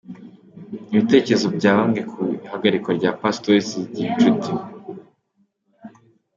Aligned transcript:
Ibitekerezo 0.91 1.47
bya 1.57 1.71
bamwe 1.77 2.01
ku 2.09 2.19
ihagarikwa 2.45 2.91
rya 2.97 3.11
Pastor 3.21 3.55
Zigirinshuti. 3.67 4.51